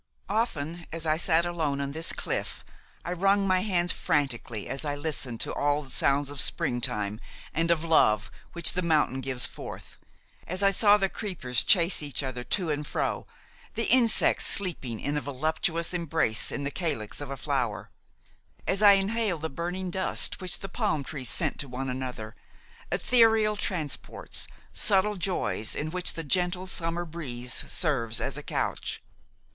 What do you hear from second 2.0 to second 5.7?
cliff I wrung my hands frantically as I listened to